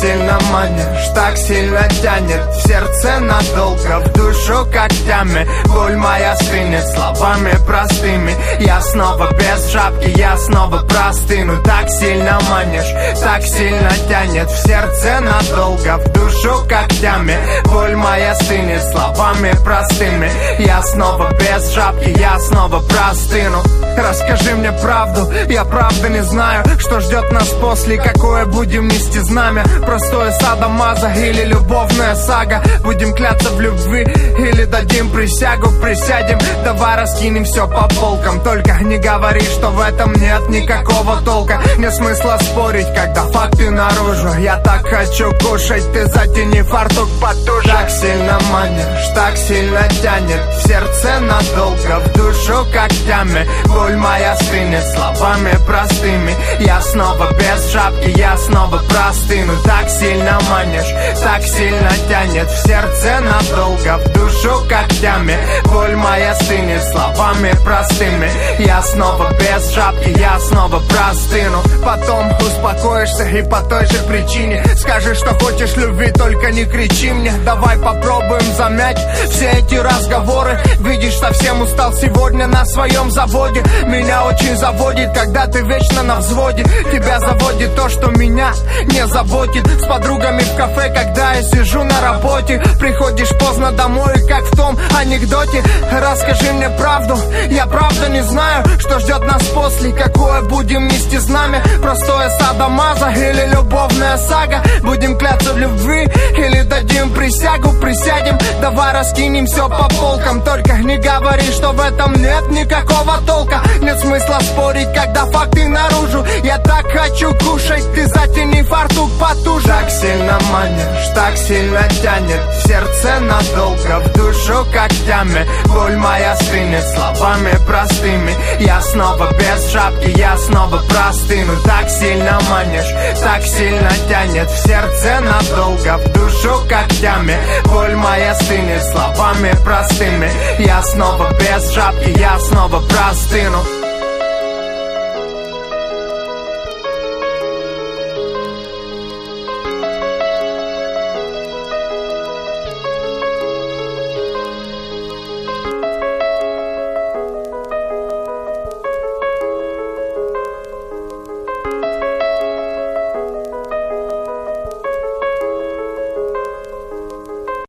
[0.00, 2.42] сильно манишь, так сильно тянет.
[2.54, 5.46] В сердце надолго, в душу когтями.
[5.66, 8.34] Боль моя стынет словами простыми.
[8.60, 14.48] Я снова без шапки, я снова простыну Так сильно манишь, так сильно тянет.
[14.50, 17.36] В сердце надолго, в душу когтями.
[17.64, 20.30] Боль моя стынет словами простыми.
[20.58, 23.62] Я снова без шапки, я снова простыну
[24.10, 26.64] Расскажи мне правду, я правда не знаю.
[26.80, 29.64] Что ждет нас после, какое будем нести знамя?
[29.86, 32.60] Простое садомаза или любовная сага?
[32.82, 35.70] Будем кляться в любви или дадим присягу?
[35.80, 38.40] Присядем, давай раскинем все по полкам.
[38.40, 41.60] Только не говори, что в этом нет никакого толка.
[41.78, 44.40] Нет смысла спорить, когда факты наружу.
[44.40, 47.68] Я так хочу кушать, ты затяни фартук потуже.
[47.68, 53.46] Так сильно манишь, так сильно тянет В сердце надолго, в душу когтями.
[53.66, 56.34] Боль моя стынет словами простыми.
[56.60, 62.50] Я снова без шапки, я снова простыну Так сильно манишь, так сильно тянет.
[62.50, 65.36] В сердце надолго, в душу когтями.
[65.64, 68.30] Боль моя стынет словами простыми.
[68.58, 71.62] Я снова без шапки, я снова простыну.
[71.84, 74.64] Потом успокоишься и по той же причине.
[74.76, 77.32] Скажи, что хочешь любви, только не кричи мне.
[77.44, 78.98] Давай попробуем замять
[79.30, 80.58] все эти разговоры.
[80.80, 86.62] Видишь, совсем устал сегодня на своем заводе Меня очень заводит, когда ты вечно на взводе.
[86.92, 88.52] Тебя заводит то, что меня
[88.84, 89.66] не заботит.
[89.66, 92.62] С подругами в кафе, когда я сижу на работе.
[92.78, 95.64] Приходишь поздно домой, как в том анекдоте.
[95.90, 97.18] Расскажи мне правду,
[97.50, 101.62] я правда не знаю Что ждет нас после, какое будем нести знамя?
[101.82, 104.62] Простое садомаза или любовная сага?
[104.82, 107.72] Будем кляться в любви или дадим присягу?
[107.80, 110.42] Присядем, давай раскинем все по полкам.
[110.42, 116.24] Только не говори, что в этом нет никакого толка Нет смысла спорить, когда факты наружу.
[116.44, 119.66] Я так хочу кушать, ты затяни фартук потуже.
[119.66, 125.46] Так сильно манишь, так сильно тянет В сердце надолго, в душу когтями.
[125.66, 128.34] Боль моя стынет словами простыми.
[128.60, 135.20] Я снова без шапки, я снова простыну Так сильно манишь, так сильно тянет В сердце
[135.20, 137.36] надолго, в душу когтями.
[137.64, 140.30] Боль моя стынет словами простыми.
[140.58, 143.58] Я снова без шапки, я снова простыну